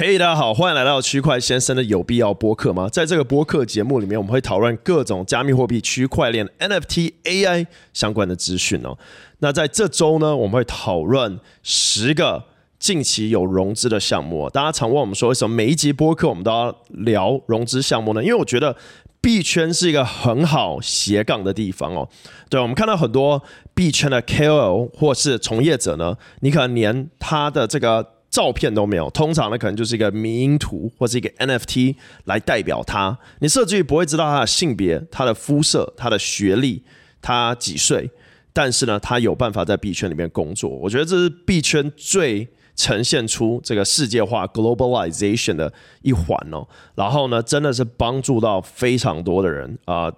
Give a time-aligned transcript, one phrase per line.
[0.00, 2.88] 嘿，hey, 大家好，欢迎来到区块先生的有必要播客吗？
[2.88, 8.96] 在这个播客节目里面，我们会讨论各种加密货币、区块链、NFT、AI 相关的资讯哦。
[9.40, 12.44] 那在这周呢，我们会讨论十个
[12.78, 14.48] 近期有融资的项目。
[14.48, 18.22] 大家常问我们说，为什么每一集播客我们都要聊融资项目呢？
[18.22, 18.76] 因为我觉得
[19.20, 22.08] 币圈是一个很好斜杠的地方哦。
[22.48, 23.42] 对，我们看到很多
[23.74, 28.10] 币圈的 KOL 或是从业者呢，你可能连他的这个。
[28.30, 33.18] 照片都没有，通常呢可能就是一个迷因图或者一个 NFT 来代表他。
[33.40, 36.82] 你甚至于不会知道他的性别、他的肤色、他的学历、
[37.22, 38.10] 他几岁，
[38.52, 40.68] 但是呢，他有办法在币圈里面工作。
[40.68, 46.66] 我觉得这是币圈最呈现出这个世界化 globalization 的一环哦。
[46.94, 50.12] 然后呢，真的是帮助到非常多的人啊、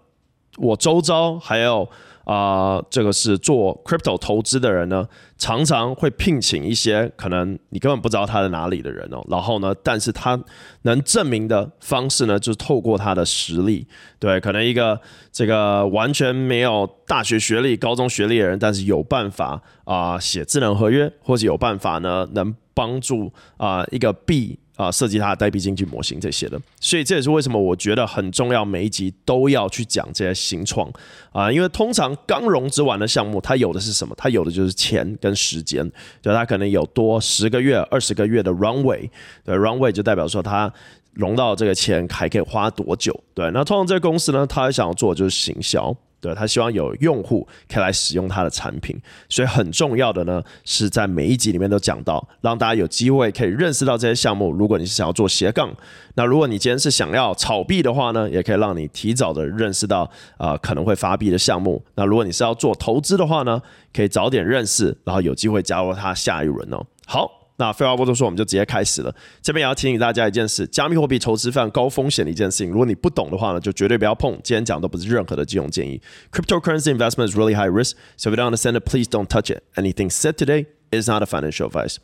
[0.57, 1.89] 我周遭还有。
[2.25, 9.25] 啊、这个是做 crypto 投资的人呢，常常会聘请一些可能你根本不知道他在哪里的人哦。
[9.29, 10.41] 然后呢，但是他
[10.83, 13.87] 能证明的方式呢，就是透过他的实力。
[14.19, 15.01] 对，可能一个
[15.33, 24.59] 这个完全没有大学学历、高中学历的人，但是有办法啊、写智能合约，或者有办法呢，能帮助啊、一个币。
[24.81, 30.91] 啊，设计它的代币经济模型这些的，所以这也是为什么我觉得很重要，每一集都要去讲这些新创
[31.33, 34.15] 啊，因为通常刚融资完的项目，它有的是什么？
[34.17, 35.87] 它有的就是钱跟时间，
[36.23, 39.11] 就它可能有多十个月、二十个月的 runway，
[39.45, 40.73] 对，runway 就代表说它
[41.13, 43.19] 融到这个钱还可以花多久？
[43.35, 45.95] 对，那通常这个公司呢，它想要做的就是行销。
[46.21, 48.95] 对，他希望有用户可以来使用他的产品，
[49.29, 54.53] 所以很重要的呢，是在每一集里面都讲到，让大家有机会可以认识到这些项目。
[54.53, 55.75] 如果你是想要做斜杠，
[56.15, 61.83] 那如果你今天是想要炒币的话呢，也可以让你提早的认识到啊、可能会发币的项目。
[61.95, 66.85] 那如果你是要做投资的话呢，可以早点认识，然后有机会加入他下一轮哦。
[67.07, 67.40] 好。
[67.61, 69.15] 那废话不多说，我们就直接开始了。
[69.43, 72.71] 这边也要提醒大家一件事：加密货币投资非常高风险的一件事情。
[72.71, 74.33] 如果你不懂的话呢，就绝对不要碰。
[74.43, 76.01] 今天讲的都不是任何的金融建议。
[76.33, 79.63] Cryptocurrency investment is really high risk, so if you don't understand it, please don't touch it.
[79.77, 81.97] Anything said today is not a financial advice.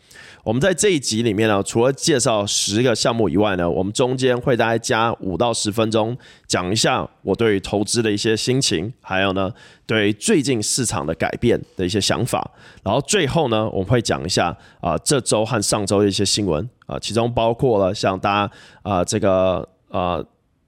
[0.45, 6.17] 我们在这一集里面呢，除了介绍十个项目以外呢，我们中间会大概加五到十分钟
[6.47, 9.53] 讲一下我对于投资的一些心情，还有呢，
[9.87, 12.51] 对于最近市场的改变的一些想法。
[12.83, 20.23] 然后最后呢，我们会讲一下啊、这周和上周的一些新闻啊、其中包括了像大家啊、这个啊。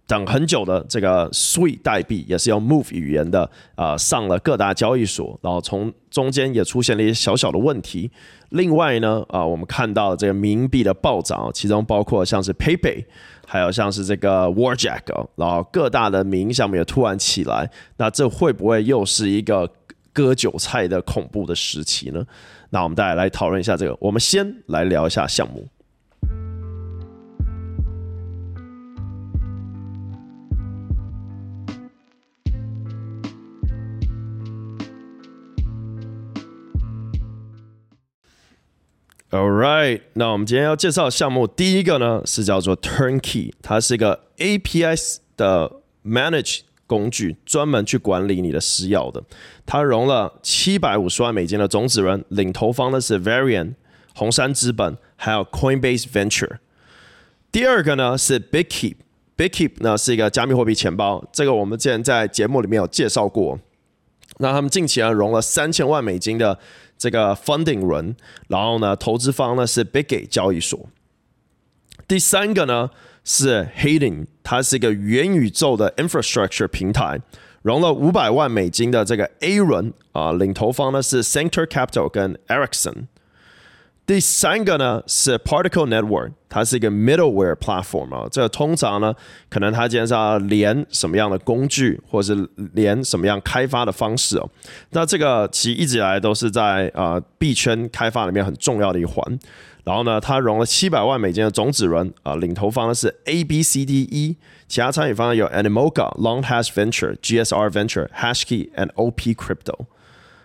[0.08, 8.10] 等很久的这个 Sweet 代币也是用 Move 语言的啊、上了各大交易所，然后从中间也出现了一些小小的问题。
[8.48, 13.04] 另外呢，啊、我们看到这个冥币的暴涨，其中包括像是 PayPay，
[13.46, 15.02] 还有像是这个 Warjack，
[15.36, 19.70] 然后各大的冥项目也突然起来，那这会不会又是一个
[20.14, 22.24] 割韭菜的恐怖的时期呢？
[22.70, 23.94] 那我们大家来讨论一下这个。
[24.00, 25.66] 我们先来聊一下项目。
[39.30, 45.70] All right，那我们今天要介绍的项目，第一个呢是叫做 Turnkey，它是一个 API 的
[46.02, 49.22] manage 工具，专门去管理你的私钥的。
[49.66, 53.74] 它融了七百五十万美金的种子轮，领投方的是 Varian、
[54.14, 56.56] 红杉资本，还有 Coinbase Venture。
[57.52, 63.60] 第二个呢是 Bitkeep，Bitkeep 呢是一个加密货币钱包，这个我们之前在节目里面有介绍过。
[64.38, 66.58] 那他们近期呢融了三千万美金的。
[67.00, 68.16] 这个 funding 轮，
[68.48, 70.88] 然后呢，投资方呢是 Biggie 交易所。
[72.08, 72.90] 第三个呢
[73.22, 77.20] 是 Heding，它是一个元宇宙的 infrastructure 平台，
[77.62, 83.06] 融了五百万美金的这个 A 轮啊，领投方呢是 Center Capital 跟 Ericsson。
[84.08, 89.14] 第三个呢是 Particle Network，它是一个 middleware platform 啊，这个通常呢
[89.50, 94.48] 可能它今天是要连什么样的工具，或者是连什么样开发的方式哦。
[94.92, 99.38] 那这个其实一直以来都是在啊币圈开发里面很重要的一环。
[99.84, 109.84] 然后呢，它融了七百万美金的种子轮啊，领投方呢是 A B C D E，其他参与方有 Animoca、Long Hash Venture、GSR Venture、Hashkey and OP Crypto。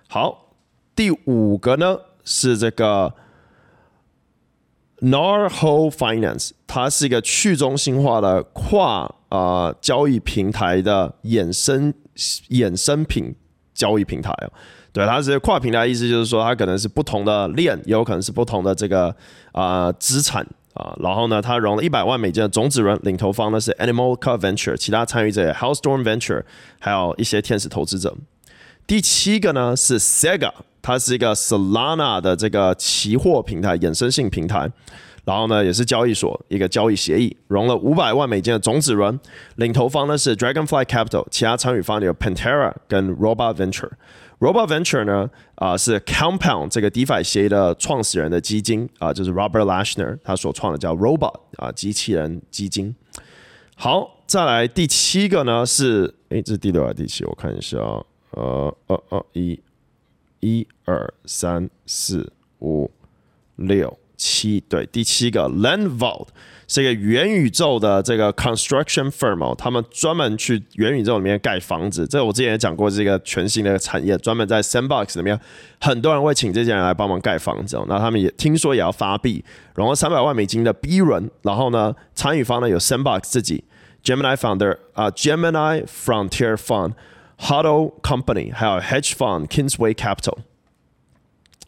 [0.09, 0.49] 好，
[0.93, 3.13] 第五个呢是这个。
[5.03, 11.93] Narho Finance，它是一个去中心化的跨啊、呃、交易平台的衍生
[12.49, 13.35] 衍生品
[13.73, 14.53] 交易平台哦。
[14.93, 19.07] 对，它是跨平台，意思就是说它可能是不同的链，也有可能是不同的这个
[19.51, 20.41] 啊、呃、资产
[20.73, 20.95] 啊。
[21.01, 26.43] 然后呢，它融了一百万美金的种子轮，领头方呢是 ANIMAL CAR Venture，其他参与者 Hellstorm Venture，
[26.79, 28.15] 还有一些天使投资者。
[28.87, 30.51] 第七个呢是 Sega，
[30.83, 34.71] 它是一个 Solana 的这个期货平台，衍生性平台。
[35.25, 39.17] 然后呢，也是交易所一个交易协议，融了五百万美金的种子轮，
[39.55, 43.91] 领投方呢是 Dragonfly Capital，其他参与方有 Pantera 跟 Robot Venture。
[44.39, 52.93] Robot Venture 呢，啊、是 Compound 这个 DeFi 协议的创始人的基金啊、就是 Robert Lashner 他所创的叫 Robot 啊、机器人基金。
[53.77, 57.23] 好，再来第七个呢是，哎，这是第六还是第七？
[57.23, 57.77] 我看一下，
[58.31, 59.57] 呃呃呃，一，
[60.43, 62.91] 一二三四五
[63.55, 63.97] 六。
[64.15, 66.27] 七对，第七个 Land Vault
[66.65, 72.07] 是一个元宇宙的这个 construction firm 哦，他们专门去元宇宙里面盖房子。
[72.07, 75.37] 这我之前也讲过，是一个全新的产业，专门在 Sandbox 里面，
[75.81, 77.77] 很多人会请这些人来帮忙盖房子。
[77.89, 79.43] 那他们也听说也要发币，
[79.75, 83.65] 融了三百万美金的 B 轮，然后呢，参与方呢有 Sandbox 自己
[84.03, 86.93] ，Gemini Founder 啊，Gemini Frontier Fund
[87.39, 90.37] Huddle Company，还有 Hedge Fund Kingsway Capital。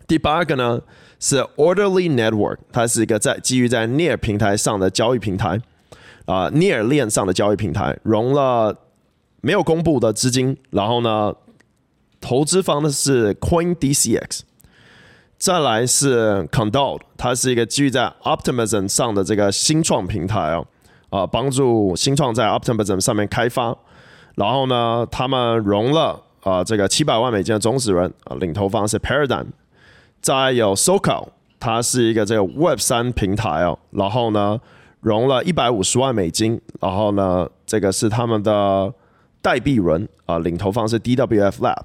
[0.08, 0.82] 第八个呢？
[1.18, 5.60] 是 Orderly Network，它是一个在基于在 Near 平台上的交易平台，
[6.26, 8.78] 啊、，Near 链上的交易平台，融了
[9.40, 11.34] 没有公布的资金，然后呢，
[12.20, 14.42] 投资方呢是 CoinDCX，
[15.38, 20.68] 再来是 Condor，它是一个基于在 Optimism 上的这个新创平台哦，
[21.10, 23.76] 啊、帮助新创在 Optimism 上面开发，
[24.36, 29.48] 然后呢，他们融了啊、这个七百万美金的种子轮，啊，领投方是 Paradigm。
[30.22, 31.28] 再有 SoCal，
[31.60, 34.60] 它是一个这个 Web 三平台哦，然后呢，
[35.02, 38.94] 融了一百五十万美金，然后呢，这个是他们的
[39.42, 41.82] 代币轮啊，领投方是 DWF Lab，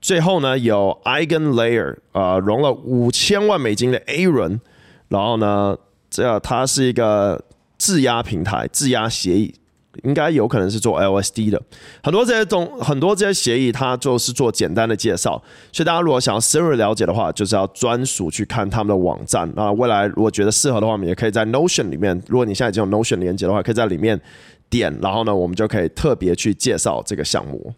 [0.00, 4.60] 最后呢有 EigenLayer 啊，融了五千万美金的 A 轮，
[5.08, 5.76] 然后呢，
[6.08, 7.44] 这它是一个
[7.76, 9.54] 质押平台，质押协议。
[10.02, 11.62] 应该有可能是做 LSD 的，
[12.02, 15.40] 很多这些东，很多这些协议，它就是做简单的介绍。
[15.72, 19.50] 所以大家如果想要深入了解的话，就是要专属去看他们的网站。
[19.54, 24.20] 那未来如果觉得适合的话，我们也可以在 Notion 里面，如果你现在已经有 Notion 连接的话，可以在里面
[24.68, 27.74] 点，然后呢，我们就可以特别去介绍这个项目。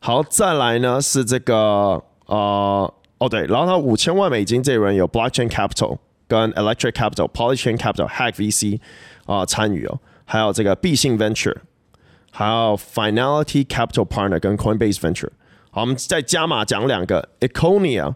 [0.00, 5.96] 好，再来呢是这个呃，哦对，然后它五千万美金这一轮有 Blockchain Capital
[6.28, 8.80] 跟 Electric Capital、Polychain Capital、Hack VC
[9.26, 9.98] 啊、参与哦。
[10.24, 11.56] 还有这个 B 信 Venture，
[12.30, 15.30] 还有 Finality Capital Partner 跟 Coinbase Venture。
[15.70, 18.14] 好，我们再加码讲两个，Econia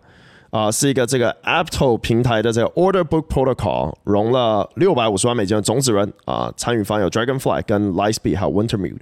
[0.51, 9.01] 啊、是一个这个 Apto 平台的这个 Order Book Protocol，融了六百五十万美金的种子轮啊，参与方有 Dragonfly 跟 Lightspeed 还有 Wintermute。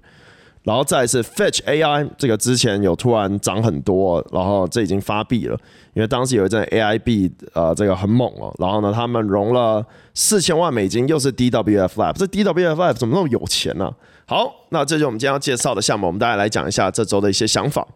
[0.66, 5.56] 然后再是 Fetch AI，这个之前有突然涨很多，然后这已经发币了，
[5.94, 8.52] 因为当时有一阵 AI 币，呃，这个很猛哦。
[8.58, 13.88] 然后呢，他们融了四千万美金，又是 DWF Lab，这 DWF Lab 怎么那么有钱呢、
[14.26, 17.86] 好，那这就是我们今天要介绍的项目，我们大家来讲一下这周的一些想法。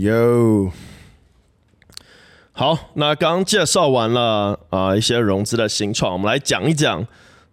[0.00, 0.70] 哟，
[2.52, 7.06] 好，那刚刚介绍完了啊、一些融资的新创，我们来讲一讲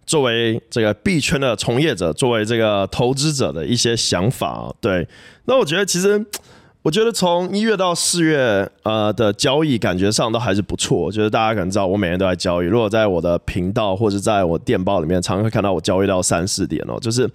[0.06, 4.74] 作为这个币圈的从业者，作为这个投资者的一些想法。
[4.80, 5.06] 对，
[5.44, 6.24] 那我觉得其实，
[6.80, 11.12] 我觉得从一月到四月呃的交易感觉上都还是不错。
[11.12, 12.66] 就是大家可能知道，我每天都在交易。
[12.66, 16.98] 如果在我的频道或者在我电报里面，常常会看到我交易到三四点哦。
[16.98, 17.28] 就是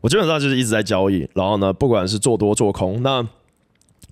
[0.00, 3.26] 我基本上就是一直在交易，然后呢，不管是做多做空，那。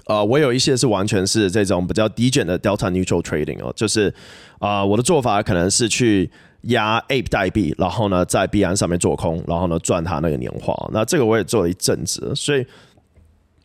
[0.07, 4.13] 啊、呃，我有一些是完全是这种比较低卷的 Delta Neutral Trading 哦，就是
[4.59, 6.31] 啊、我的做法可能是去
[6.63, 10.75] 压 Ape 代币，然后呢在币安上面做空，然后呢赚它那个年化。
[10.93, 12.65] 那这个我也做了一阵子，所以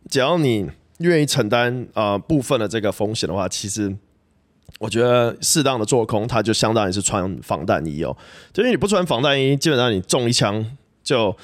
[0.09, 0.67] 只要你
[0.97, 3.95] 愿意承担啊、部分的这个风险的话，其实
[4.79, 8.17] 我觉得适当的做空，它就相当于是穿防弹衣哦。
[8.51, 10.65] 就因为你不穿防弹衣，基本上你中一枪
[11.03, 11.37] 就。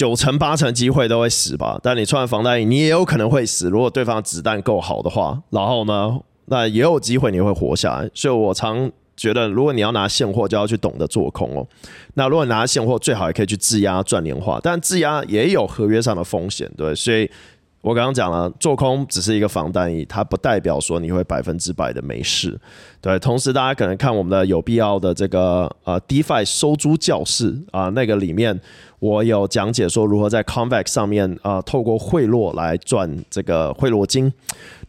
[0.00, 3.68] 九成八成机会都会死吧，但你穿防弹衣，你也有可能会死。
[3.68, 8.10] 如果对方子弹够好的话，然后呢，那也有机会你会活下来。
[8.14, 11.66] 所以我常觉得，如果你要拿现货，就要去懂得做空哦。
[12.14, 16.94] 那如果拿现货，最好也可以去质押赚年化，但质押也有合约上的风险，对。
[16.94, 17.30] 所以
[17.82, 22.58] 我刚刚讲了，做空只是一个防弹衣，它不代表说你会百分之百的没事，
[23.00, 23.18] 对。
[23.18, 28.60] 同时，大家可能看我们的有必要的这个呃 DeFi 收租教室啊、那个里面。
[28.98, 34.30] 我有讲解说如何在 Convex 上面啊、呃，透过贿赂来赚这个贿赂金。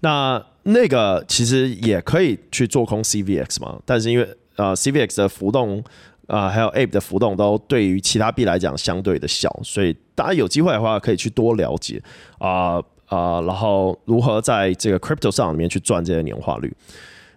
[0.01, 5.81] 那那个其实也可以去做空 CVX 嘛，但是因为呃 CVX 的浮动
[6.27, 12.01] 啊、还有 Ape 的浮动都对于其他币来讲相对的小，所以大家有机会的话可以去多了解
[12.37, 16.73] 啊啊、然后如何在这个 Crypto 上里面去赚这些年化率。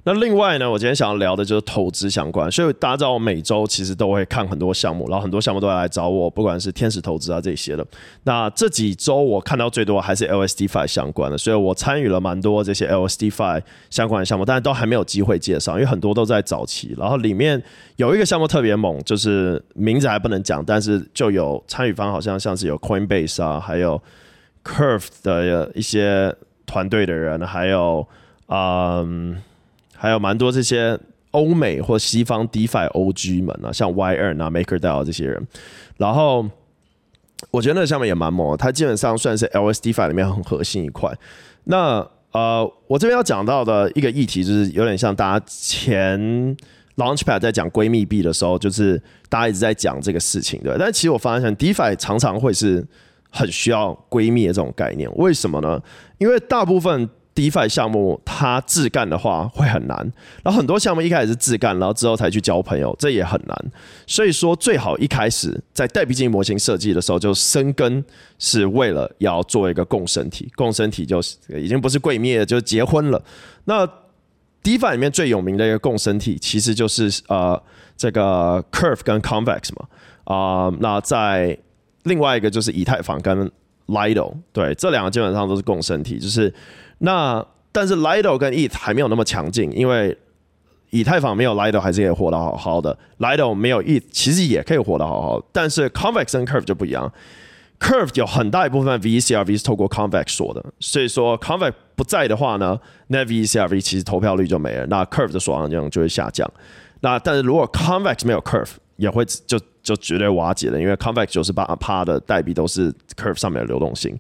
[0.06, 7.82] 那另外呢，我今天想要聊的就是投资相关，所以大家知道我每周其实都会看很多项目，然后很多项目都会来找我，不管是天使投资啊这些的。
[8.25, 16.94] 那这几周我看到最多还是 LSD Five 相关的，所以我参与了蛮多这些 LSD Five 相关的项目，但是都还没有机会介绍，因为很多都在早期。
[16.99, 17.62] 然后里面
[17.96, 23.99] 有一个项目特别猛，就是名字还不能讲，但是就有参与方好像像是有 Coinbase 啊，还有
[24.62, 28.06] Curve 的一些团队的人，还有
[28.49, 29.42] 嗯。
[30.04, 30.99] 还有蛮多这些
[31.30, 35.49] 欧美或西方 DeFi OG 们啊，像 Y2 啊、MakerDAO 这些人，
[35.96, 36.46] 然后
[37.50, 41.11] 我觉得那个项目也蛮猛，它基本上算是 LSDFi 里面很核心一块。
[41.64, 46.20] 那呃，我这边要讲到的一个议题，就是有点像大家前
[46.96, 50.76] Launchpad 在讲闺蜜币的时候，就是大家一直在讲这个事情，对。
[50.78, 52.87] 但其实我发现 DeFi 常常会是
[53.30, 55.80] 很需要闺蜜的这种概念，为什么呢？
[56.18, 59.96] 因为大部分 DeFi 项目它自干的话会很难，
[60.44, 63.72] 然后很多项目一开始是自干，然后之后才去交朋友，这也很难。
[64.06, 68.04] 所以说最好一开始在代币经济模型设计的时候就生根，
[68.38, 73.20] 是为了要做一个共生体，共生体就是已经不是闺蜜了，就结婚了。
[73.64, 73.84] 那
[74.62, 77.60] DeFi 里面最有名的一个共生体其实就是呃
[77.96, 79.88] 这个 Curve 跟 Convex 嘛，
[80.22, 81.58] 啊、那在
[82.04, 83.50] 另外一个就是以太坊跟
[83.88, 86.54] Lido，对，这两个基本上都是共生体，就是。
[87.04, 90.16] 那但是 Lido 跟 ETH 还没有那么强劲，因为
[90.90, 95.46] 以太坊没有 Lido 还是可以活得好好的，Lido 没有 ETH 其实也可以活得好好的。
[95.52, 97.12] 但是 Convex 跟 Curve 就不一样
[97.78, 106.50] ，Curve 有很大一部分 VeCRV 是透过 Convex 锁的，所以说 Convex 不在的话呢，那 VeCRV 其实投票率就没了，那 Curve 的锁上量就会下降。
[107.00, 114.16] 那但是如果 Convex 没有 Curve，也会就就绝对瓦解了，因为 Convex 九十八趴的代币都是 Curve 上面的流动性。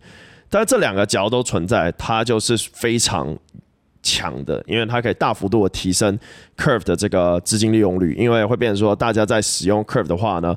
[0.56, 3.36] 但这两个只要都存在，它就是非常
[4.04, 6.16] 强的，因为它可以大幅度的提升
[6.56, 10.56] Curve 的这个资金利用率，因为会变成说，大家在使用 Curve 的话呢，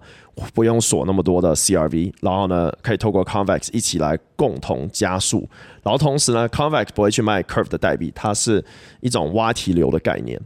[0.53, 5.49] 不用锁那么多的 CRV，然后呢，可以透过 Convex 一起来共同加速，
[5.81, 8.63] 然后同时呢，Convex 不会去卖 Curve 的代币，它是
[9.01, 10.39] 一种挖提流的概念。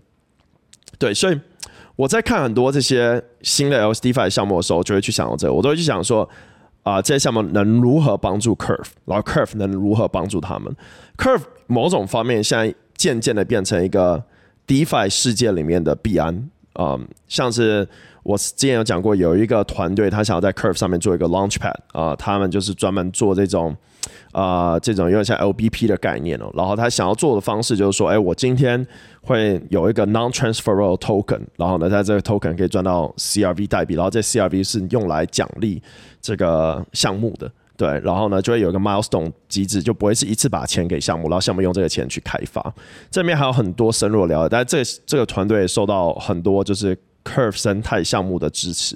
[0.98, 1.38] 对，所以
[1.98, 6.30] 我在看很多这些新的 LSDFi 项目的时候，就会去想到这个，我都会去想说。
[6.84, 10.76] 啊、这些项目能如何帮助 Curve，然后 Curve 能如何帮助他们
[11.18, 14.24] ？Curve 某种方面现在渐渐的变成一个
[14.66, 16.50] DeFi 世界里面的币安
[16.82, 17.88] 啊、呃，像是
[18.24, 23.76] 我之前有讲过，有一个团队他想要在 Curve 上面做一个 Launchpad 啊、他们就是专门做这种。
[24.32, 26.50] 啊、这种有点像 LBP 的概念哦。
[26.54, 28.86] 然后他想要做的方式就是说，哎，我今天
[29.22, 35.84] 会有一个 non-transferable token，然后呢，在这个 token 可以赚到 CRV 代币，然后这 CRV 是用来奖励
[36.22, 38.00] 这个项目的，对。
[38.04, 42.62] 然后呢，就会有一个 milestone 机制，就不会是一次把钱给项目，然后项目用这个钱去开发。
[43.10, 48.96] 这里面还有很多深入的了解，但是这这个团队受到很多就是 Curve 生态项目的支持。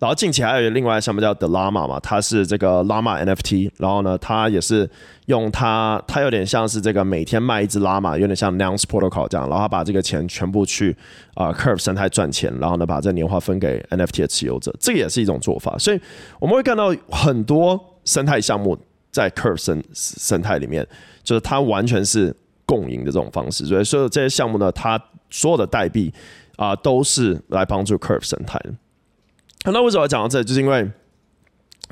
[0.00, 4.90] 然后近期还有另外一个项目叫 The Lama 嘛，它是这个 Llama NFT，然后呢，它也是
[5.26, 10.94] 用它，它有点像是这个每天卖一只 Llama，有点像 Nonce Protocol 这样，然后它把这个钱全部去
[11.34, 15.78] 啊、Curve 生态赚钱，然后呢把这年化分给 NFT 的持有者，这个也是一种做法。
[15.78, 15.98] 所以
[16.38, 18.78] 我们会看到很多生态项目
[19.10, 20.86] 在 Curve 生生态里面，
[21.22, 22.34] 就是它完全是
[22.66, 23.66] 共赢的这种方式。
[23.66, 26.12] 所以所有这些项目呢，它所有的代币
[26.56, 29.72] 啊、都是来帮助 Curve 生态的。
[29.72, 30.44] 那为什么要讲到这里？
[30.44, 30.88] 就是因为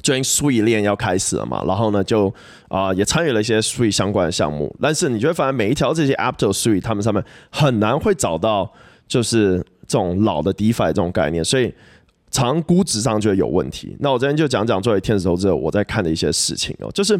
[0.03, 2.33] 最近 Sui 链要开始了嘛，然后呢，就
[2.69, 4.75] 啊、也参与了一些 Sui 相关的项目。
[4.81, 8.73] 但是你就会发现，每一条这些 Apto Sui 他们上面很难会找到
[9.09, 11.75] 就是这种老的 DeFi 这种概念，所以
[12.33, 13.97] 常估值上就会有问题。
[14.01, 17.17] 那我这边就讲讲作为天使投资者我在看的一些事情哦，就是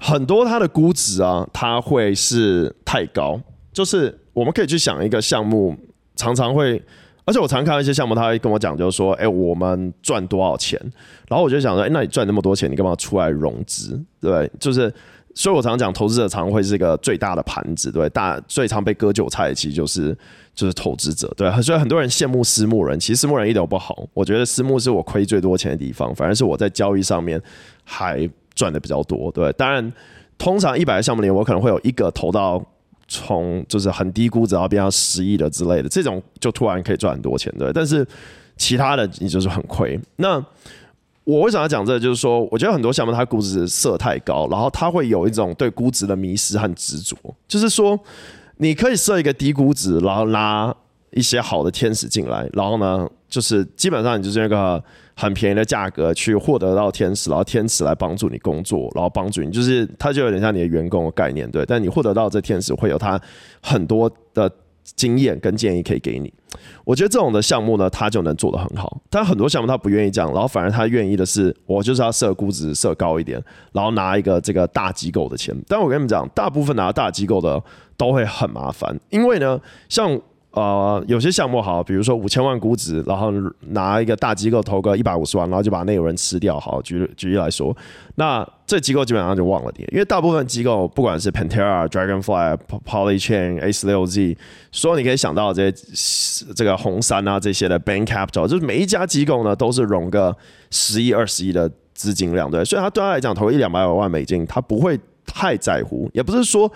[0.00, 3.40] 很多它的估值啊，它会是太高。
[3.72, 5.76] 就是我们可以去想一个项目，
[6.16, 6.82] 常常会。
[7.24, 10.80] 而且我常看到一些项目，他会跟我讲，就是说，哎，我们赚多少钱？
[11.28, 14.02] 然后我就想说，哎，那你赚那么多钱，你干嘛出来融资？
[14.18, 14.50] 对？
[14.58, 14.90] 就是，
[15.34, 20.16] 所以我常常讲，投资者常会是一个最大的盘子，对，大最常被割韭菜，其实就是
[20.58, 21.48] 就是投资者，对。
[21.62, 24.04] 所以很多人羡慕私募人，其实私募人一点都不好。
[24.12, 27.40] 我觉得私募是我亏最多钱的地方，反而是我在交易上面
[27.84, 29.52] 还赚的比较多，对。
[29.52, 29.92] 当然，
[30.36, 32.60] 通常一百个项目里，我可能会有一个投到。
[33.10, 37.72] 从就是很低估值，然后变成十亿的之类的，这种就突然可以赚很多钱，对。
[37.72, 38.06] 但是
[38.58, 39.98] 其他的你就是很亏。
[40.16, 40.36] 那
[41.24, 41.98] 我为什么要讲这个？
[41.98, 47.16] 就是说，我觉得很多项目它估值设太高，然后它会有一种对估值的迷失和执着。
[47.46, 47.98] 就是说，
[48.58, 50.74] 你可以设一个低估值，然后拉
[51.10, 54.82] 一些好的天使进来，然后呢，就是基本上你就是那个
[55.16, 61.64] 很便宜的价格去获得到天使，然后天使来帮助你工作，然后帮助你，就是它就有点像你的员工的概念，对。
[61.66, 63.20] 但你获得到这天使会有他
[63.62, 64.50] 很多的。
[64.96, 66.32] 经验跟建议可以给你，
[66.82, 68.98] 我觉得这种的项目呢，他就能做得很好。
[69.10, 73.38] 但很多项目他不愿意这样，然后反而他愿意的是，我就是要设估值设高一点，
[73.72, 75.54] 然后拿一个这个大机构的钱。
[75.68, 77.62] 但我跟你们讲，大部分拿大机构的
[77.98, 80.18] 都会很麻烦，因为呢，像。
[80.52, 83.30] 呃，有些项目好，比如说五千万估值，然后
[83.68, 86.58] 拿一个大机构投个一百五十万，然后就把那有人吃掉。
[86.58, 87.76] 好，举举例来说，
[88.16, 94.36] 那这机构基本上就忘了你，因为大部分机构不管是 Pantera、Dragonfly、Polychain、A16Z，
[94.72, 100.34] 所有你可以想到这些这个红杉啊这些的 Bank Capital，就是每一家机构呢都是融个
[100.70, 106.72] 十亿、二十亿的资金量，对，所以他对他来讲投一两百万美金，他不会太在乎，也不是说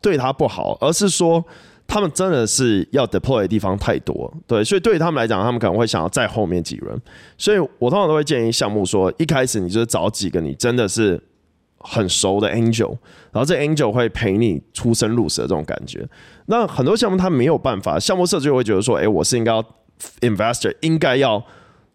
[0.00, 1.44] 对他不好，而是说。
[1.90, 6.94] 他们真的是要 deploy 的地方太多，对，所以对于他们来讲，他们可能会想要在后面几轮。
[7.38, 11.18] 所以我通常都会建议项目说，一开始你就是找几个你真的是
[11.78, 12.90] 很熟的 angel，
[13.32, 16.06] 然后这 angel 会陪你出生入死的这种感觉。
[16.44, 19.64] 那很多项目他没有办法，项目设计会觉得说，哎，我是应该要
[20.20, 21.42] investor 应该要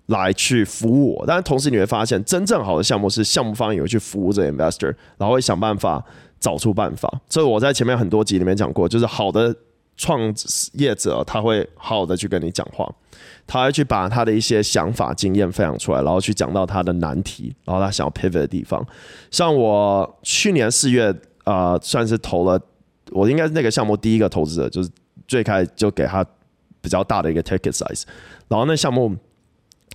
[0.07, 6.03] 来去服务我，但是同时你会发现，真正好的项目是项目方也会去服务这 investor，然后会想办法
[6.43, 7.09] 找出办法。
[7.27, 9.55] 这我在前面很多集里面讲过，就是好的。
[9.95, 10.19] 创
[10.73, 12.91] 业者他会好好的去跟你讲话，
[13.45, 18.83] 他会去把他的一些想法、经验分享出来，然后去讲到他的难题，然后他想要 pivot 的地方。
[19.29, 21.11] 像我去年四月
[21.43, 22.59] 啊、呃，算是投了，
[23.11, 24.89] 我应该是那个项目第一个投资者，就是
[25.27, 26.25] 最开始就给他
[26.81, 28.01] 比较大的一个 ticket size，
[28.47, 29.15] 然后那项目，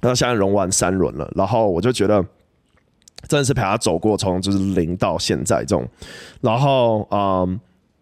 [0.01, 2.25] 那现在融完三轮了，然后我就觉得
[3.27, 5.89] 真的是陪他走过从就是零到现在这种，
[6.41, 7.59] 然后嗯。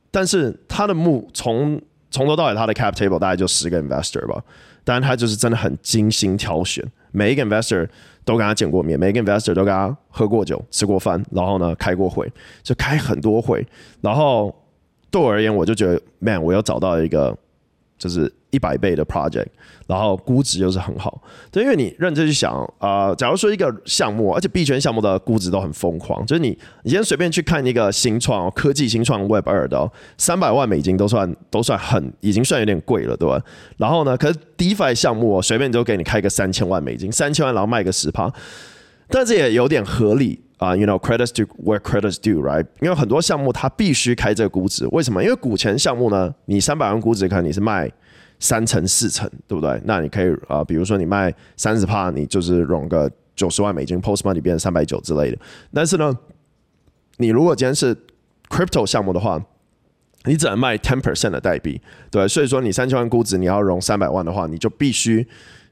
[0.08, 1.78] 但是他的目从
[2.10, 4.42] 从头到尾，他的 cap table 大概就十个 investor 吧。
[4.82, 7.86] 当然，他就是真的很精心挑选，每一个 investor
[8.24, 13.66] 都跟他见过面，每一个 investor 都跟他喝过酒、吃过饭，然后呢开过会，就开很多会。
[14.00, 14.54] 然后
[15.10, 17.36] 对我而言，我就觉得，man，我又找到一个
[17.98, 18.32] 就是。
[18.50, 19.48] 一百倍的 project，
[19.86, 33.38] 然后估值又是很好，对，因为你认真去想啊、假如说一个项目，而且币圈项目的估值都很疯狂，就是你你先随便去看一个新创科技新创 Web 二的三百万美金都算都算很已经算有点贵了，对吧？
[33.76, 38.32] 然后呢，可是 DeFi 项目随便就给你开个三千万美金，三千万然后卖个十趴，
[39.08, 42.66] 但是也有点合理啊、，you know credits to where credits do, right？
[42.80, 45.22] 因为很多项目它必须开这个估值，为什么？
[45.22, 47.90] 因为股权项目呢，你三百万估值可能你是卖。
[48.38, 49.80] 三成四成，对不对？
[49.86, 55.38] 那你可以啊、比如说你卖三十趴，你就是融个九十万美金，post money 变成三百九之类的。
[55.72, 56.14] 但是呢，
[57.16, 57.96] 你如果今天是
[58.50, 59.42] crypto 项目的话，
[60.24, 62.28] 你只能卖 ten percent 的代币，对。
[62.28, 65.26] 所以说你三千万估值，你要融三百万的话，你就必须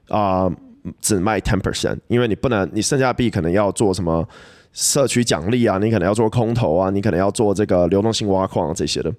[0.07, 0.51] 啊、
[0.99, 4.27] 只卖 ten percent，因为你不能，你剩下币可能要做什么
[4.75, 9.11] 社区奖励啊，你可能要做空投啊，你可能要做这个流动性挖矿啊这些的。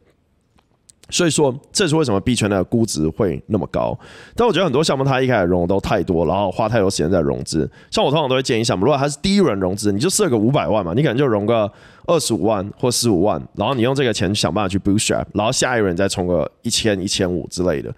[1.09, 3.97] 所以说，这是为什么币圈的估值会那么高。
[4.35, 7.71] 但我觉得很多项目它一开始融都太多，然后花太多时间在融资。
[7.93, 11.71] 像我通常都会建议项目，如果它是第一轮融资，你就设个五百万嘛，你可能就融个
[12.07, 17.95] 二十五万或十五万，然后你用这个钱想办法去 bootstrap，然后下一轮再冲个一千、一千五之类的。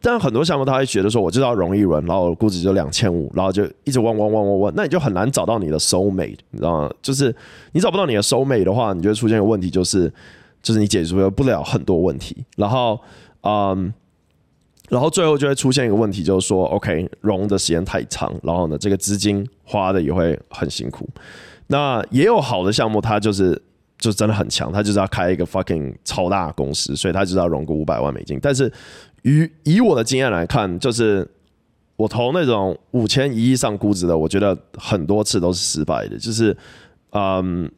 [0.00, 6.90] 但很多项目他会觉得说，我就要融一轮，然后估值就两千五，然后就一直问问问问问，那你就很难找到你的 soul mate，你知道吗？
[7.02, 7.34] 就是
[7.72, 10.12] 你找不到你的 soul mate 的话，你就会出现一个问题，就是。
[10.60, 12.98] 就是你解决不了很多问题，然后，
[13.42, 13.94] 嗯，
[14.88, 21.08] 然后最后就会出现一个问题，就是说，OK，融的时间太长，然后呢，这个资金花的也会很辛苦。
[21.68, 23.62] 那也有好的项目，它就是
[23.98, 28.38] 就真的很强，他就是要开一个 fucking 超大公司，所以他就是要融个五百万美金。
[28.40, 28.72] 但是，
[29.22, 31.28] 以以我的经验来看，就是
[31.96, 36.56] 我投那种五千一亿上估值的，我觉得很多次都是失败的，就是，
[37.10, 37.70] 嗯，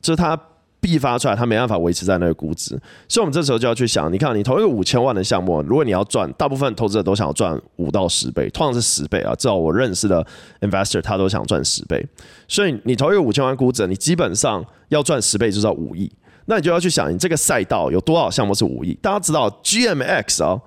[0.00, 0.40] 就是他。
[0.84, 10.22] 必发出来，它没办法维持在那个估值，所以我们这时候就要去想，你看，你投一个五千万的项目，如果你要赚，大部分投资者都想要赚五到十倍，通常是十倍啊，至少我认识的
[10.60, 12.06] investor 他都想赚十倍，
[12.46, 16.12] 所以你投一个五千万估值，你基本上要赚十倍就是要五亿，
[16.44, 18.92] 那你就要去想，你这个赛道有多少项目是五亿？
[19.00, 20.60] 大家知道 GMX 啊，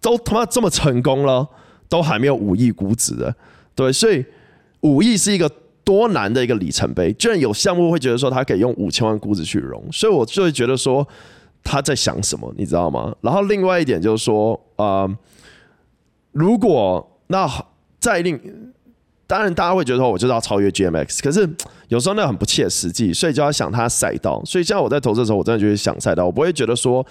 [0.00, 1.46] 都他妈这么成功了，
[1.90, 3.34] 都还没有五亿估值的，
[3.74, 4.24] 对，所以
[4.80, 5.50] 五亿是一个。
[5.84, 11.06] 多难的一个里程碑，居然有项目会觉得说他可以用五千万估值去融，所以我就会觉得说
[11.64, 13.14] 他在想什么，你知道吗？
[13.20, 15.08] 然后另外一点就是说，呃，
[16.32, 17.48] 如果那
[17.98, 18.38] 再另，
[19.26, 21.48] 当然大家会觉得说我就是要超越 GMX，可是
[21.88, 24.42] 有时候那很不切实际，所以就要想他赛道。
[24.44, 27.04] 所以像我在投资的时候，我真的就会想赛道，我不会觉得说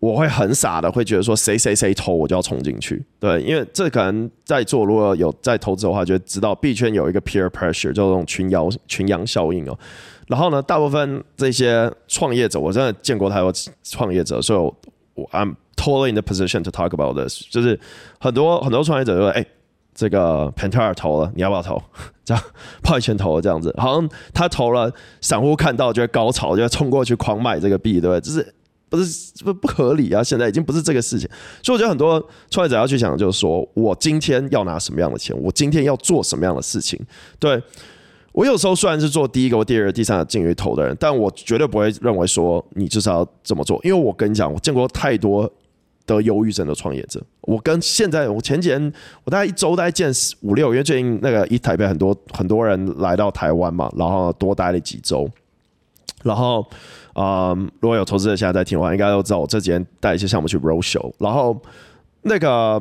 [0.00, 9.78] 我会很傻的，会觉得说谁谁谁投我就要冲进去，对，因为这可能在做，如果有在投资的话，就会知道币圈有一个 peer pressure，叫这种群羊群羊效应哦。
[10.26, 14.58] 然后呢，大部分这些创业者，我真的见过太多创业者，所以
[15.14, 17.42] 我，I'm totally in the position to talk about this。
[17.50, 17.78] 就是
[18.18, 19.44] 很多很多创业者就说，哎，
[19.94, 21.78] 这个 p a n t e r 投了，你要不要投？
[22.24, 22.42] 这样
[22.82, 28.20] 泡一拳投了这样子，好像他投了，散户看到就会高潮，就会冲过去狂买这个币，对不对？
[28.22, 28.54] 就是。
[28.90, 30.22] 不是不不合理啊！
[30.22, 31.26] 现在已经不是这个事情，
[31.62, 37.00] 所以我觉得很多创业者要去想，就是说我今天要拿什么样的钱，我今天要做什么样的事情。
[37.38, 37.62] 对，
[38.32, 45.48] 我有时候虽然是做第一个、第二个、第三个进去投的人，但我绝对不会认为说你就是要这么做，因为我跟你讲，我见过太多
[46.04, 47.22] 得忧郁症的创业者。
[47.42, 48.92] 我跟现在我前几天
[49.24, 55.28] 我大概一周大概见五六，因为最近那个一台北很多很多人来到台湾嘛，然后多待了几周，
[56.22, 56.66] 然后。
[57.16, 61.60] 嗯，如果有投资者现在在听的话，应该都知道我这几天带一些项目去 roadshow，然后
[62.22, 62.80] 那个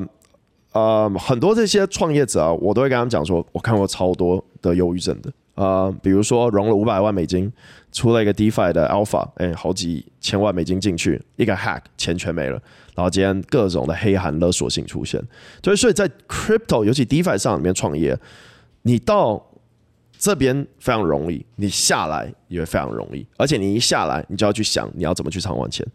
[0.72, 7.52] 呃、嗯、很多这些创业者啊，我都会跟他们讲说，我看过超多的忧郁症的啊、嗯，比如说融了五百万美金，
[7.92, 12.62] 出了一个 DeFi 的 Alpha，哎、好几千万美金进去，一个 hack 钱全没了，
[12.96, 15.20] 然后今天各种的黑函勒索性出现，
[15.64, 18.18] 所以所以在 crypto 尤其 DeFi 上里面创业，
[18.84, 19.44] 你到。
[20.20, 25.88] 这边非常容易，你下来也会非常容易，而且你一下来，你就要去想你要怎么去偿还钱。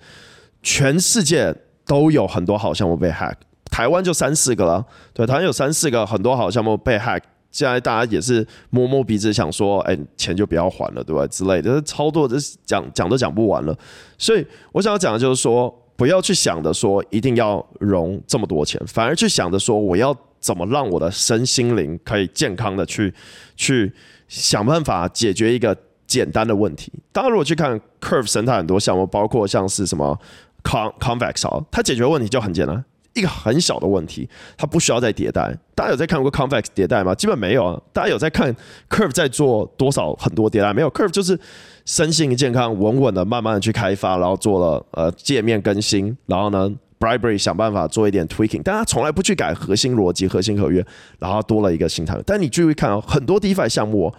[0.62, 1.54] 全世界
[1.86, 3.34] 都有很多好项目被 hack，
[3.70, 4.82] 台湾就三四个了，
[5.12, 11.26] 对，台湾有三四个很多好项目被 hack，现在大家也是摸摸鼻子想说，哎，钱就不要还了，对吧？
[11.26, 12.26] 之类的，就是操作，
[12.64, 13.76] 讲讲都讲不完了。
[14.16, 23.14] 所以我想要讲的就是说，不要去想着说一定要融这么多钱，反而去想着说我要怎么让我的身心灵可以健康的去
[23.56, 23.92] 去。
[24.26, 25.76] 想办法解决一个
[26.06, 26.90] 简单的问题。
[27.12, 30.18] 当然，如果去看 Curve 生态很多项目，包括像是什么
[30.64, 35.56] Convex 啊，它解决问题就很简单，一个很小的问题，它不需要再迭代。
[35.74, 37.14] 大家有在看过 Convex 迭代吗？
[37.14, 37.80] 基本没有啊。
[37.92, 38.52] 大家有在看
[38.88, 41.38] Curve 在做多少很多迭代没有？Curve 就是
[41.84, 46.74] 身心健康，稳稳的、慢慢的去开发，然后做了呃界面更新，然后呢。
[46.98, 50.84] Bribery 想办法做一点 tweaking，但他从来不去改核心逻辑、核心合约，
[51.18, 52.24] 然后多了一个新产品。
[52.26, 54.14] 但你注意看哦，很多 DeFi 项目，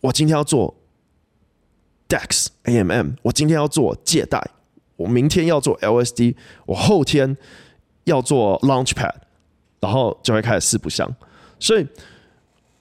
[0.00, 0.74] 我今天要做
[2.08, 4.40] DEX、AMM，我今天要做借贷，
[4.96, 7.36] 我明天要做 LSD，我后天
[8.04, 9.14] 要做 Launchpad，
[9.80, 11.12] 然后就会开始四不像。
[11.58, 11.86] 所以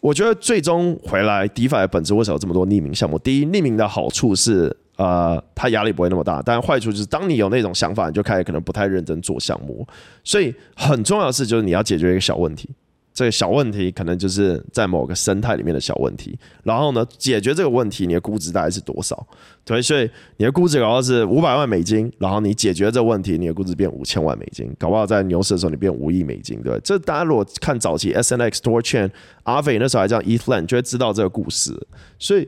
[0.02, 3.17] 我觉得最终回来，DeFi 的本质为什么有这么多匿名项目？
[3.17, 4.78] 第一，匿名的好处是。
[5.02, 9.84] 呃，他压力不会那么大，但坏处就是，当你有那种想法，你就开始可能不太认真做项目。
[10.24, 12.70] 所以很重要的事，就是你要解决一个小问题。
[13.12, 16.38] 这个小问题可能就是在某个生态里面的小问题。
[16.64, 19.26] 然后呢，解决这个问题，你的估值大概是多少？
[19.66, 26.62] 对，所以你的估值搞不好是五百万美金，然后你解决这个问题，你的估值变五千万美金，搞不好在牛市的时候你变五亿美金。
[26.62, 29.10] 对，这大家如果看早期 SNX Thorchain、
[29.46, 31.76] Aave 那时候还叫 e t h l a n 就会知道这个故事。
[32.20, 32.48] 所以，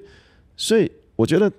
[0.55, 1.51] 所以我觉得。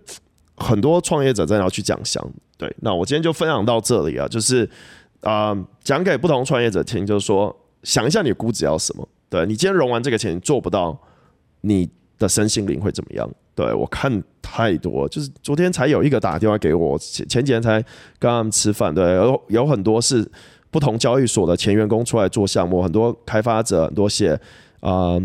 [0.57, 2.25] 很多创业者真的要去这样想，
[2.57, 2.73] 对。
[2.81, 4.69] 那我今天就分享到这里啊，就是
[5.21, 9.09] 啊，讲、给不同创业者听，就是说，想一下你估值要什么？
[9.29, 10.97] 对，你今天融完这个钱，你做不到，
[11.63, 11.89] 你
[12.19, 13.29] 的身心灵会怎么样？
[13.57, 17.83] 对，我看太多，就是昨天才有一个打电话给我，前前几天才
[18.19, 20.31] 跟他们吃饭，对，有有很多是
[20.71, 24.39] 不同交易所的前员工出来做项目，很多开发者，很多些
[24.81, 25.21] 啊。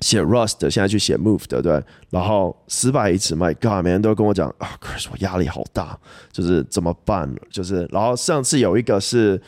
[0.00, 5.98] 写 Rust 现在去写 Move 的，对，然后失败一次，My God，每人都跟我讲啊，Chris，我压力好大，
[6.30, 7.28] 就是怎么办？
[7.50, 9.40] 就是，然后上次有一个是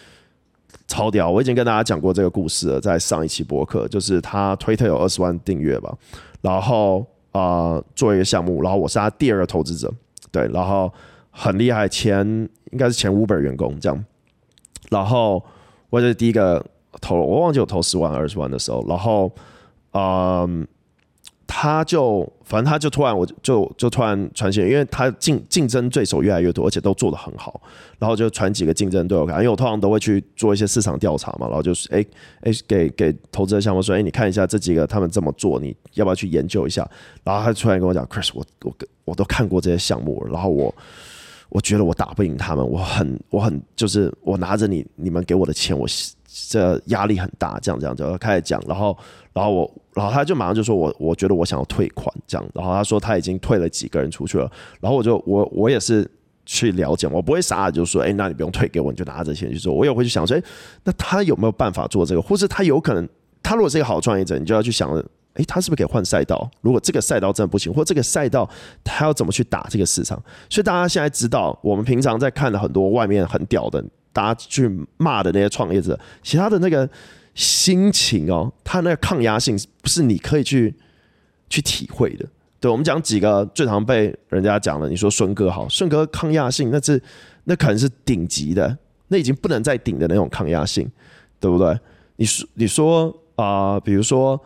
[0.88, 5.96] 超屌，我已经跟大家讲过这个故事了，在上一期播客，就是他推特有二十万订阅吧，
[6.40, 9.88] 然后啊、做一个项目，然后我是他第二个投资者，
[10.32, 10.92] 对，然后
[11.30, 12.26] 很厉害，前
[12.72, 14.04] 应该是前五百员工这样，
[14.90, 15.40] 然后
[15.90, 16.60] 我就是第一个
[17.00, 19.30] 投，我忘记我投十万二十万的时候，然后。
[19.92, 20.66] 嗯，
[21.46, 27.60] 他就反正他就突然我就就突然传讯，因为他竞竞争对手越来越多，而且都做得很好，
[27.98, 32.04] 然后就传几个竞争对手看，因为我通常都会去做一些市场调查嘛，然后就是哎
[32.42, 36.88] 哎给给投资的项目说，哎你看一下这几个他们这么做，你要不要去研究一下？
[37.24, 38.74] 然后他突然跟我讲，Chris，我我
[39.06, 40.72] 我都看过这些项目，然后我
[41.48, 45.84] 我觉得我打不赢他们，我很我很就是我拿着你你们给我的钱，我
[46.48, 48.96] 这压力很大，这样这样就开始讲，然后。
[49.32, 52.44] 然后我，然后他就马上就说我，我觉得我想要退款这样。
[52.52, 54.50] 然后他说他已经退了几个人出去了。
[54.80, 56.04] 然后我就我我也是
[56.44, 59.72] 去了解，我不会傻的就说，哎，那你不用退给我，你就拿着钱去做。
[59.72, 60.42] 我也会去想说，哎，
[60.82, 62.20] 那他有没有办法做这个？
[62.20, 63.08] 或是他有可能，
[63.40, 64.90] 他如果是一个好创业者，你就要去想
[65.34, 66.50] 诶，他是不是可以换赛道？
[66.60, 68.50] 如果这个赛道真的不行，或这个赛道
[68.82, 70.20] 他要怎么去打这个市场？
[70.48, 76.88] 所以大家现在知道，我们平常在看的很多外面很屌的，大家去骂的那些创业者，其他的那个
[77.34, 80.74] 心情哦，他那个抗压性不是你可以去
[81.48, 82.26] 去体会的。
[82.58, 87.02] 对，我们讲几个最常被人家讲的，你说顺哥好，顺哥抗压性那是
[87.44, 88.76] 那可能是顶级的，
[89.08, 90.90] 那已经不能再顶的那种抗压性，
[91.38, 91.78] 对不对？
[92.16, 94.40] 你说你说啊、比如说。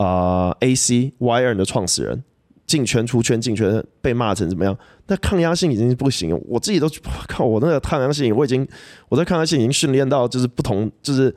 [0.00, 2.24] 啊、，A C Y N 的创始人
[2.70, 4.78] 进圈出圈进圈被骂成怎么样？
[5.08, 6.40] 那抗压性已经不行了。
[6.46, 6.88] 我自己都
[7.26, 8.64] 靠我那个抗压性，我已经
[9.08, 11.34] 我在抗压性已经训练到就是不同，就是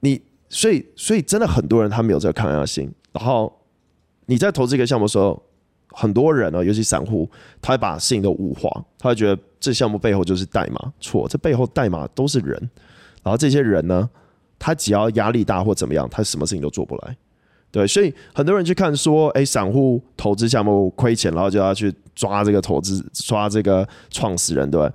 [0.00, 0.20] 你
[0.50, 2.92] 所以所以真的很多人他没有这个抗压性。
[3.12, 3.50] 然后
[4.26, 5.42] 你在投资一个项目的时候，
[5.88, 7.30] 很多人呢，尤其散户，
[7.62, 8.68] 他会把事情都物化，
[8.98, 12.70] 他会觉得这项目背后就是代码，错，这背后代码都是人。
[13.22, 14.10] 然后这些人呢，
[14.58, 17.16] 他只要压力大或怎么样，他什么事情都做不来。
[17.74, 24.88] 对，所以很多人去看说，哎，散户投资项目亏钱，然后就要去抓这个投资，抓这个创始人，对？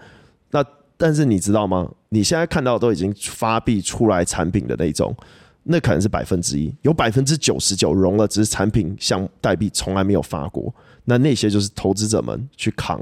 [0.51, 0.63] 那
[0.95, 1.91] 但是你知道吗？
[2.07, 5.13] 你现在看到都已经发币出来产品的那种，
[5.63, 10.73] 那可能是百分之一，有百分之九十九融了，只是产品像代币从来没有发过。
[11.03, 13.01] 那那些就是投资者们去扛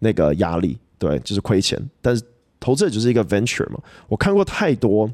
[0.00, 1.80] 那个压力，对，就是亏钱。
[2.02, 2.20] 但是
[2.58, 5.08] 投资者就是一个 venture 嘛，我看过太多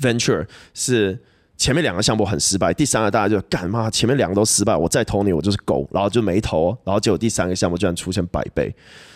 [0.00, 1.18] venture 是。
[1.58, 3.90] 前面两个项目很失败，第三个大家就干嘛？
[3.90, 8.72] 前面两个都失败，我再投你，我就是狗，然后就没投，然后结果第三个项目居然出现百倍。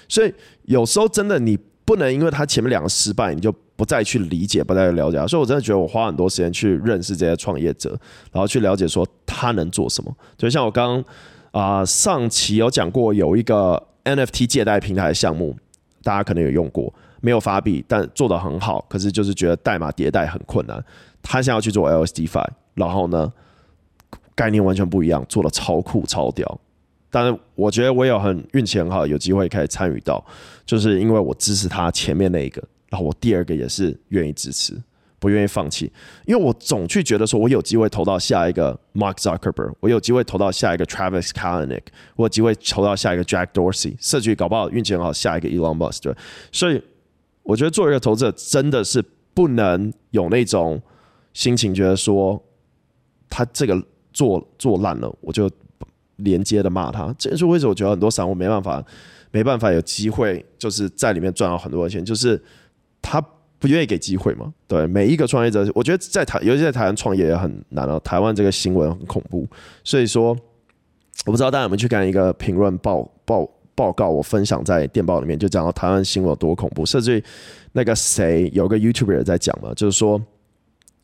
[0.09, 5.25] 所以有时候真的你不能因为他前面两个失败，你就不再去理解，不再去了解。
[5.29, 7.91] 所以我真的觉得我花很多时间去认识这些创业者，
[8.33, 10.13] 然后去了解说他能做什么。
[10.37, 11.05] 就像我刚
[11.53, 15.57] 刚啊上期有讲过，有一个 NFT 借贷平台的项目，
[16.03, 20.85] 大家可能有用过，没有发币，但做得很好，可是就是觉得代码迭代很困难。
[21.23, 23.33] 他想要去做 LSD Five，然后呢，
[24.35, 26.61] 概念完全不一样，做的超酷超屌。
[27.11, 30.25] 但是我觉得我有很运气很好，有机会可以参与到，
[30.65, 34.75] 就是因为我支持他前面那一个，然后我第二个也是愿意支持，
[35.19, 35.93] 不愿意放弃。
[36.25, 41.83] 因为我总去觉得说，我有机会投到下一个 Mark Zuckerberg，我有机会投到下一个 Travis Kalanick，
[42.17, 46.01] 我有机会投到下一个 Jack Dorsey，甚至搞不好运气很好，下一个 Elon Musk。
[46.01, 46.17] 对，
[46.51, 46.83] 所以
[47.43, 49.05] 我觉得作为一个投资者，真的是
[49.35, 50.81] 不能有那种。
[51.35, 52.42] 心情觉得说
[53.29, 55.51] 他这个做做烂了，我就
[56.16, 57.14] 连接的骂他。
[57.18, 57.71] 这是为什么？
[57.71, 58.85] 我觉得很多散户没办法，
[59.31, 62.40] 没办法有机会，就是在里面赚到很多的钱，就是
[63.01, 63.18] 他
[63.59, 64.53] 不愿意给机会嘛。
[64.68, 67.99] 对，每一个创业者，我觉得在台，尤其在台湾创业也很难啊。
[68.01, 69.47] 台湾这个新闻很恐怖，
[69.83, 70.37] 所以说
[71.25, 76.85] 我不知道大家有没有去看一个评论报报报告，我分享在电报里面，就讲到台湾新闻有多恐怖。
[76.85, 77.25] 甚至
[77.73, 80.21] 那个谁有个 YouTuber 在讲嘛，就是说。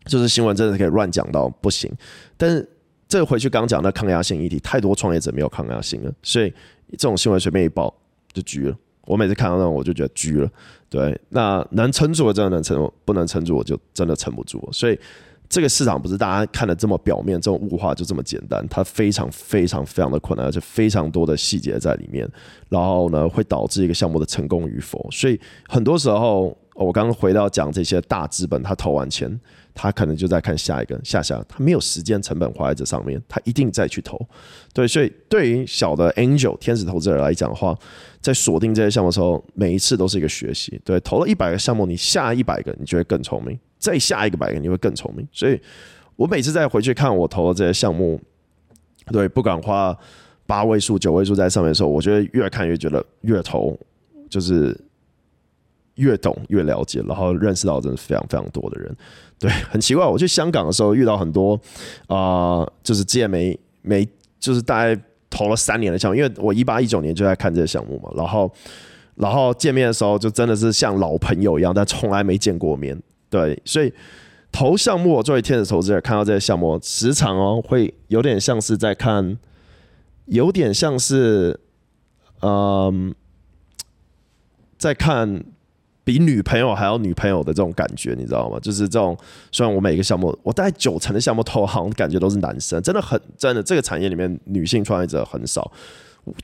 [0.08, 1.88] 就是新闻真的可以乱讲到不行，
[2.36, 2.68] 但是
[3.06, 6.52] 这回去刚讲的抗压性议题，太多创业者没有抗压性了，所以
[6.92, 7.94] 这种新闻随便一报
[8.32, 8.76] 就狙了。
[9.06, 10.50] 我每次看到那种我就觉得狙了。
[10.90, 14.66] 对，那能撑住的真的能撑住，不能撑住我就真的撑不住。
[14.72, 14.98] 所以
[15.48, 22.28] 这个市场不是大家看的这么表面，这种物化就这么简单，它非常非常非常的困难，而且非常多的细节在里面，
[22.68, 25.08] 然后呢会导致一个项目的成功与否。
[25.10, 29.40] 所以很多时候，我刚刚回到讲这些大资本，他投完钱。
[29.74, 34.18] 他可能就在看下一个下下，他没有时间成本花在这上面，他一定再去投。
[34.72, 37.76] 对，所以对于小的 angel 天使投资者来讲的话，
[38.20, 40.81] 在锁定这些项目的时候，每一次都是一个学习。
[40.85, 45.26] 对，投了一百个项目，你下一百个你就会更聪明，再下一个百个你会更聪明。
[45.33, 45.61] 所以
[46.16, 48.20] 我每次再回去看我投的这些项目，
[49.12, 49.96] 对，不敢花
[50.46, 53.78] 八位数、九位数在上面的时候，我觉得越看越觉得越投
[54.28, 54.76] 就是。
[55.98, 58.96] 越懂越了解，然后认识到真的非常非常多的人，
[59.38, 60.05] 对，很奇怪。
[60.05, 61.59] 我去香港的时候遇到很多
[62.09, 64.09] 啊、就是之前没没，
[64.40, 68.51] 就是大概投了三年的项目，因为我一八一九年就在看这个项目嘛，然后
[69.14, 73.92] 然后见面的时候就真的是像老朋友一样，但从来没见过面，对，所以
[74.51, 79.38] 投项目，我作为天使投资者看到这些项目，时常哦会有点像是在看，
[80.27, 81.61] 有点像是
[82.40, 83.14] 嗯、
[84.77, 85.44] 在看。
[86.08, 88.58] 比女朋友还要女朋友的这种感觉，你知道吗？
[88.60, 89.14] 就是这种，
[89.52, 93.62] 虽然我每个项目，我大概九成的项目投，行感觉都是男生，真的很真的。
[93.62, 95.70] 这个产业里面女性创业者很少，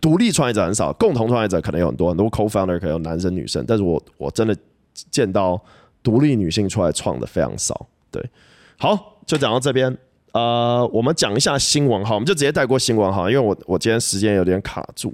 [0.03, 4.55] 独立创业者很少，共同创业者可能有很多，很多 co-founder 可能有男生女生，但是我我真的
[5.11, 5.59] 见到
[6.03, 7.87] 独立女性出来创的非常少。
[8.11, 8.23] 对，
[8.77, 9.97] 好，就讲到这边。
[10.33, 15.11] 呃，我们讲一下新闻哈，我们就直接带过新闻哈，因为我我今天时间有点卡住。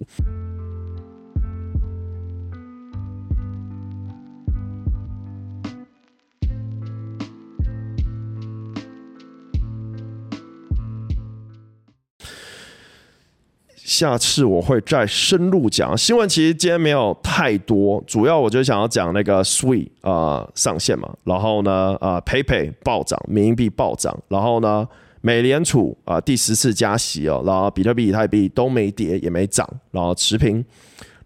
[13.90, 16.28] 下次我会再深入讲新闻。
[16.28, 24.86] 其实今天没有太多，主要我就想要讲那个 Sweet 啊、上线嘛，然后呢啊 PayPay 暴涨，民币暴涨，然后呢
[25.22, 30.64] 美联储啊第十次加息哦，然后比特币、以太币都没跌也没涨，然后持平，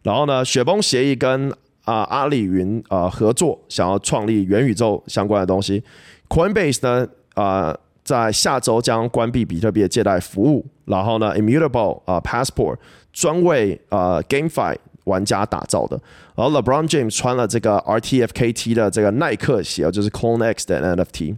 [0.02, 1.52] 然后呢雪崩协议跟
[1.84, 5.82] 啊、阿里云啊、合作，想要创立元宇宙相关的东西
[6.30, 7.76] ，Coinbase 呢啊。
[8.04, 12.76] 在下周将关闭比特币的借贷服务，然后呢，Immutable 啊、Passport
[13.12, 15.98] 专为呃 GameFi 玩家打造的，
[16.34, 21.36] 然后 LeBron James 穿了这个 RTFKT 的这个耐克鞋，就是 Clone X 的 NFT。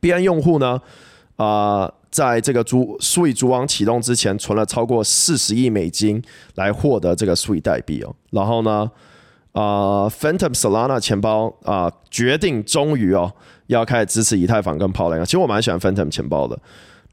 [0.00, 0.80] 币安用户呢，
[1.36, 1.46] 啊、
[1.82, 6.20] 呃，在这个主 Sui 主网启动之前，存了超过四十亿美金
[6.56, 8.90] 来获得这个 Sui 代币哦，然后呢。
[9.52, 13.34] 啊、，Phantom Solana 钱包啊决定终于哦
[13.70, 15.24] 要开始支持以太坊跟 Polygon。
[15.24, 16.58] 其实我蛮喜欢 Phantom 钱包的。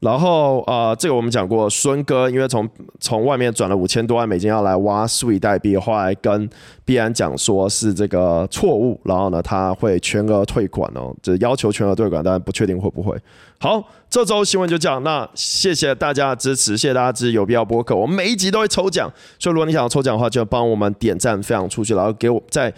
[0.00, 2.68] 然后啊这个我们讲过，孙哥因为从
[3.00, 6.48] 从外面转了五千多万美金要来挖 Sui 代币，后来跟
[6.84, 13.16] 币安讲说是这个错误，然后呢他会全额退款哦，就要求全额退款，但不确定会不会。
[13.58, 15.02] 好，这周新闻就这样。
[15.02, 17.96] 那谢谢大家的支持，谢谢大家支持有必要播客。
[17.96, 22.72] 我们每一集都会抽奖，所以如果你想要抽奖的话，就帮我们点赞分享出去，然后给我再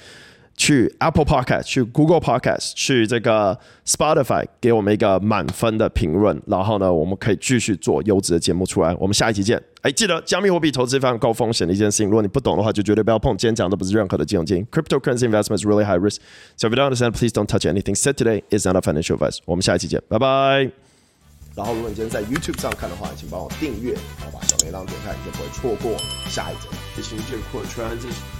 [0.60, 6.38] 去 Apple Podcast、去 Google Podcast、去这个 Spotify 给我们一个满分的评论。
[6.46, 8.94] 然后呢，我们可以继续做优质的节目出来。
[8.96, 9.58] 我们下一集见。
[9.80, 13.34] 哎，记得加密货币投资非常高风险的一件事情，如果你不懂的话，就绝对不要碰。
[13.38, 14.66] 今天讲的不是任何的金融建议。
[14.70, 16.18] Cryptocurrency investment is really high risk.
[16.58, 18.42] So if you don't understand, please don't touch anything said today.
[18.50, 19.38] It's not a financial advice.
[19.46, 20.70] 我们下一期见，拜拜。
[21.56, 26.68] 然后，如果你今天在 YouTube 上看的话，请帮我订阅，然后把小铃铛点开，你就不会错过下一集。
[26.94, 28.39] 这个 transition。